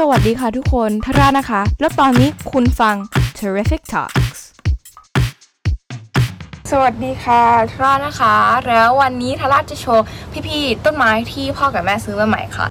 [0.00, 2.96] สวัสดีค่ะทุกคนทาร่านะคะ แล้วตอนนี้คุณฟัง
[3.38, 4.38] Terrific Talks
[6.70, 7.42] สวัสดีค่ะ
[7.72, 8.34] ทาร่านะคะ
[8.68, 10.04] แล้ววันนี้ทาร่าจะโชว์
[10.46, 12.66] พี่ๆต้นไม้ที่พ่อกับแม่ซื้อมาใหม่ค่ะ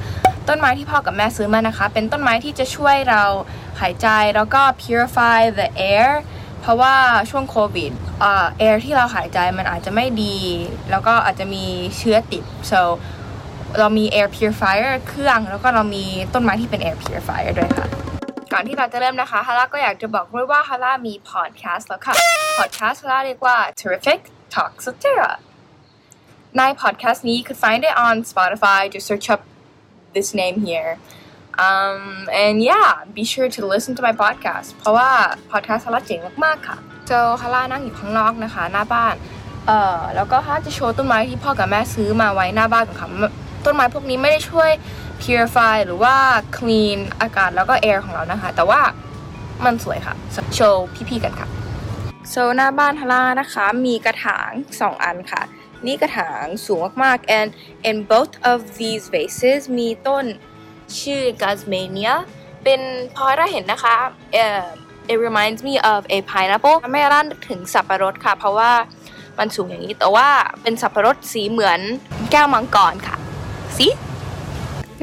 [0.48, 3.24] ต้นไม้ที่พ่อกับแม่ซื้อมานะคะ เป็นต้นไม้ที่จะช่วยเรา
[3.82, 6.10] หายใจแล้วก็ purify the air
[6.62, 6.96] เพราะว่า
[7.30, 7.92] ช่วงโควิด
[8.24, 10.36] อ่า air ที่เราหายใจมันอาจจะไม่ดี
[10.90, 11.66] แล้วก็อาจจะมี
[11.98, 12.82] เชื้อติด so
[13.80, 17.88] เรามี air purifier เครื่อง แล้วก็เรามีต้นไม้ที่เป็น air purifier ด้วยค่ะ
[18.54, 22.16] ก่อนที่เราจะเริ่มนะคะฮาร่าก็อยากจะบอกด้วยว่าฮาร่ามี podcast แล้วค่ะ
[22.60, 24.20] podcast ฮาร่าเรียกว่า terrific
[24.54, 25.32] talk s t e r a
[26.57, 29.42] ใน podcast นี้ you could find it on Spotify just search up
[30.16, 30.92] this name here
[31.68, 32.00] um
[32.44, 35.09] and yeah be sure to listen to my podcast เพราะว่า
[35.52, 36.78] podcast ฮาร่าเจ๋งมากๆค่ะ
[37.09, 39.16] so ฮาร่านั่งอยู่ข้างนอกนะคะ หน้าบ้าน
[39.67, 44.72] เอ่อแล้วก็ฮาร่าจะโชว์ต้นไม้ที่พ่อกับแม่ซื้อมาไว้หน้าบ้านของค่ะ ต้นไม้พวกนี้ไม่ได้ช่วย
[45.22, 46.16] purify หรือว่า
[46.58, 48.81] clean อากาศแล้วก็ air ของเรานะคะ แต่ว่า
[49.66, 50.16] มันสวยค่ะ
[50.55, 51.47] โชว์พี่ๆกันค่ะ
[52.30, 55.42] โซหน้าบ้านฮาร่านะคะ มีกระถาง 2 อันค่ะ
[55.86, 57.50] นี่กระถางสูงมากๆ and
[57.89, 60.25] in both of these vases มีต้น
[61.00, 62.14] ชื่อ Gazmania
[62.64, 62.81] เป็น
[63.16, 63.95] พอเราเห็นนะคะ
[64.33, 64.64] เอ่อ
[65.11, 68.72] it reminds me of a pineapple ทำให้ฮาร่านถึงสับปะรดค่ะ เพราะว่า
[69.39, 70.27] มันสูงอย่างนี้ แต่ว่า
[70.61, 71.80] เป็นสับปะรดสีเหมือน
[72.31, 73.17] แก้วมังกรค่ะ
[73.79, 73.89] สิ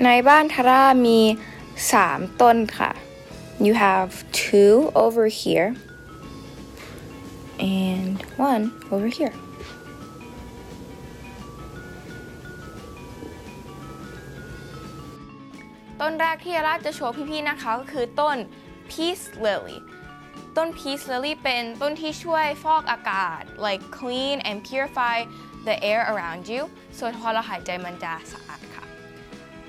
[0.05, 1.21] ในบ้านทาร่ามี
[1.81, 2.91] 3 ต้นค่ะ
[3.65, 4.11] you have
[4.43, 4.73] two
[5.05, 5.69] over here
[7.77, 8.17] and
[8.51, 9.35] one over here
[16.01, 18.37] ต้นแรกที่ราจะโชว์พี่ๆนะคะก็คือต้น
[18.91, 19.79] peace lily
[20.57, 25.17] ต้น peace lily เป็นต้นที่ช่วยฟอกอากาศ like clean and purify
[25.67, 26.63] the air around you
[26.99, 28.85] ส่วนพอเราหายใจมันจะสะอาดค่ะ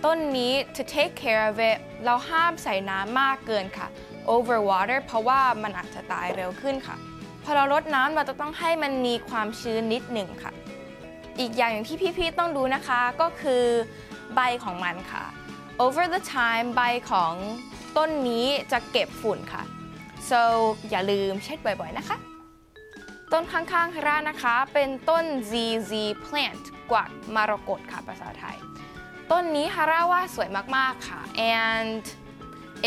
[0.06, 3.88] ต้นนี้ to take care of it เราห้ามใส่น้ำมากเกินค่ะ
[4.33, 6.95] over water เพราะว่ามันอาจจะตายเร็วขึ้นค่ะ
[7.43, 10.52] พอเราลดน้ำเราจะต้องให้มันมีความชื้นนิดหนึ่งค่ะ
[11.39, 13.64] อีกอย่างที่พี่ๆต้องดูนะคะก็คือ
[14.36, 15.23] ใบของมันค่ะ
[15.83, 17.33] over the time ใบของ
[17.98, 19.64] ต้นนี้จะเก็บฝุ่นค่ะ
[20.30, 20.42] so
[20.89, 22.17] อย่าลืมเช็ดบ่อยๆนะคะ
[23.33, 25.93] ต้นข้างๆคาร่านะคะ เป็นต้น ZZ
[26.25, 28.58] plant กวักมรกตค่ะภาษาไทย
[29.31, 31.21] ต้นนี้ฮาร่าว่าสวยมากๆค่ะ
[31.59, 32.02] and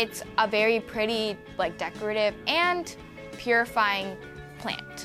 [0.01, 1.23] it's a very pretty
[1.61, 2.35] like decorative
[2.65, 2.85] and
[3.41, 4.09] purifying
[4.61, 4.97] plant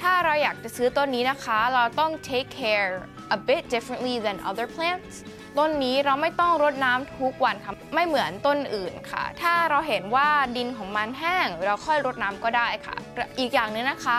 [0.00, 2.92] ถ้าเราอยากจะซื้อต้นนี้นะคะ เราต้อง take care
[3.36, 5.14] a bit differently than other plants
[5.58, 12.96] ต้นนี้เราไม่ต้องรดน้ำทุกวันค่ะไม่เหมือนต้นอื่นค่ะ ถ้าเราเห็นว่าดินของมันแห้ง เราค่อยรดน้ำก็ได้ค่ะ
[13.38, 14.18] อีกอย่างนึงนะคะ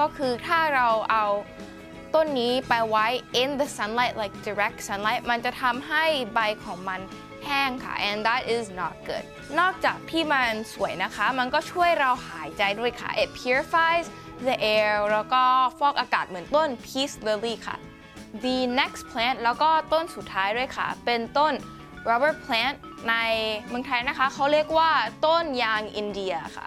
[0.00, 1.24] ก็คือถ้าเราเอา
[2.14, 3.06] ต้นนี้ไปไว้
[3.42, 7.00] in the sunlight like direct sunlight มันจะทำให้ใบของมัน
[7.44, 9.24] แห้งค่ะ and that is not good
[9.60, 14.06] นอกจากที่มันสวยนะคะ มันก็ช่วยเราหายใจด้วยค่ะ it purifies
[14.46, 15.42] the air แล้วก็
[15.78, 17.76] ฟอกอากาศเหมือนต้น peace lily ค่ะ
[18.44, 21.52] the next plant แล้วก็ต้นสุดท้ายด้วยค่ะ เป็นต้น
[22.08, 22.76] rubber plant
[23.10, 23.14] ใน
[23.68, 24.90] เมืองไทยนะคะเขาเรียกว่า
[25.26, 26.66] ต้นยางอินเดียค่ะ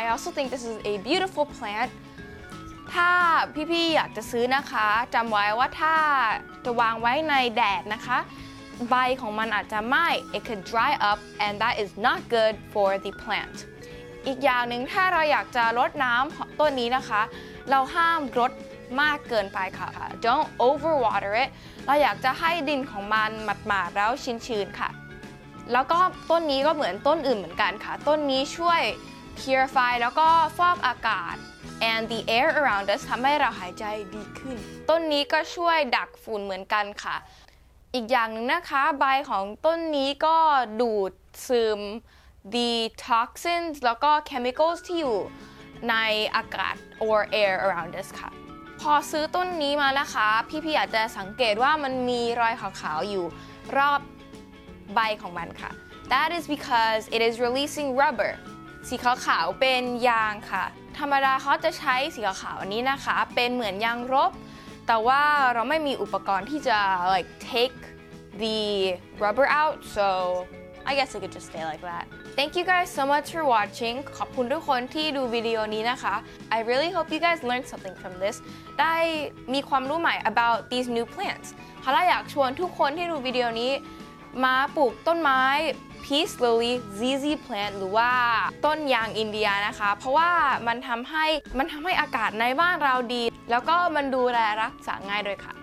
[0.00, 1.90] I also think this is a beautiful plant
[2.94, 3.10] ถ้า
[3.70, 5.96] พี่ๆอยากจะซื้อนะคะจำไว้ว่าถ้า
[6.64, 8.18] จะวางไว้ในแดดนะคะ
[8.90, 10.06] ใบของมันอาจจะไหม้
[10.36, 13.56] it could dry up and that is not good for the plant
[14.26, 17.22] อีกอย่างหนึ่งถ้าเราอยากจะรดน้ำต้นนี้นะคะ
[17.70, 18.50] เราห้ามรด
[19.00, 19.88] มากเกินไปค่ะ
[20.24, 21.50] don't overwater it
[21.86, 23.30] เราอยากจะให้ดินของมัน
[23.66, 24.90] หมาดๆแล้วชื้นๆค่ะ
[25.72, 25.98] แล้วก็
[26.30, 28.80] ต้นนี้ก็เหมือนต้นอื่นเหมือนกันค่ะ ต้นนี้ช่วย
[29.38, 31.36] purify แล้วก็ฟอกอากาศ
[31.90, 33.84] and the air around us ทำให้เราหายใจ
[34.14, 34.56] ดีขึ้น
[34.90, 37.16] ต้นนี้ก็ช่วยดักฝุ่นเหมือนกันค่ะ
[37.94, 40.36] อีกอย่างหนึ่งนะคะ ใบของต้นนี้ก็
[40.80, 41.12] ดูด
[41.48, 41.80] ซึม
[42.54, 42.70] the
[43.06, 45.18] toxins แล้วก็ chemicals ที่อยู่
[45.90, 45.94] ใน
[46.36, 46.74] อากาศ
[47.06, 48.43] or air around us ค่ะ
[48.88, 50.28] พอซื้อต้นนี้มานะคะ
[50.64, 53.24] พี่ๆอาจจะสังเกตว่ามันมีรอยขาวๆอยู่
[53.76, 54.00] รอบ
[54.94, 55.70] ใบของมันค่ะ
[56.12, 58.32] That is because it is releasing rubber
[58.88, 60.64] สีขาวๆเป็นยางค่ะ
[60.98, 64.32] ธรรมดาเขาจะใช้สีขาวๆอันนี้นะคะ เป็นเหมือนยางรบ
[64.86, 65.22] แต่ว่า
[65.54, 66.78] เราไม่มีอุปกรณ์ที่จะ
[67.14, 67.78] like take
[68.42, 68.60] the
[69.22, 70.08] rubber out so
[70.90, 72.04] I guess it could just stay like that
[72.38, 76.14] Thank you guys so much for watching ขอบคุณทุกคนที่ดูวิดีโอนี้นะคะ
[76.56, 78.36] I really hope you guys learned something from this
[78.80, 78.94] ได้
[79.54, 81.48] มีความรู้ใหม่ about these new plants
[81.84, 83.72] ฮาร่าอยากชวนทุกคนที่ดูวิดีโอนี้
[84.44, 85.42] มาปลูกต้นไม้
[86.04, 88.10] Peace Lily ZZ Plant หรือว่า
[88.64, 90.30] ต้นยางอินเดียนะคะ เพราะว่า
[90.66, 91.26] มันทำให้
[91.58, 95.54] มันทำให้อากาศในบ้านเราดี แล้วก็มันดูแลรักษาง่ายด้วยค่ะ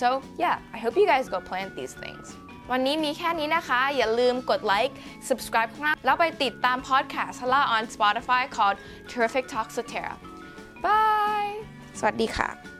[0.00, 0.08] so
[0.42, 2.26] yeah I hope you guys go plant these things
[2.70, 4.96] วันนี้มีแค่นี้นะคะ อย่าลืมกดไลค์
[5.28, 8.76] subscribe ข้างล่างแล้วไปติดตาม podcast ฮาร่า on Spotify called
[9.10, 10.14] Terrific Talks with Tara
[10.84, 11.54] Bye
[11.98, 12.75] สวัสดีค่ะ